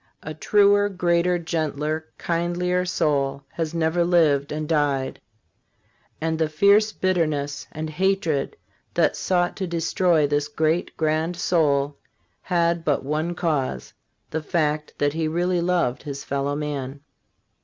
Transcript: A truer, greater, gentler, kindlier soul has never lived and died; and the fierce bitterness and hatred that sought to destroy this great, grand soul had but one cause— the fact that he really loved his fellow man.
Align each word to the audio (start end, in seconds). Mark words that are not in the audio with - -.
A 0.23 0.33
truer, 0.33 0.89
greater, 0.89 1.37
gentler, 1.37 2.05
kindlier 2.17 2.85
soul 2.85 3.43
has 3.49 3.75
never 3.75 4.03
lived 4.03 4.51
and 4.51 4.67
died; 4.67 5.21
and 6.19 6.39
the 6.39 6.49
fierce 6.49 6.91
bitterness 6.91 7.67
and 7.71 7.87
hatred 7.87 8.57
that 8.95 9.15
sought 9.15 9.55
to 9.57 9.67
destroy 9.67 10.25
this 10.25 10.47
great, 10.47 10.97
grand 10.97 11.37
soul 11.37 11.97
had 12.41 12.83
but 12.83 13.05
one 13.05 13.35
cause— 13.35 13.93
the 14.31 14.41
fact 14.41 14.91
that 14.97 15.13
he 15.13 15.27
really 15.27 15.61
loved 15.61 16.01
his 16.01 16.23
fellow 16.23 16.55
man. 16.55 17.01